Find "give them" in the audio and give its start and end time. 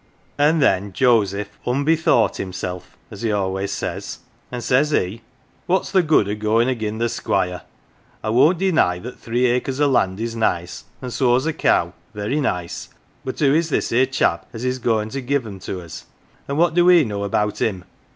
15.21-15.59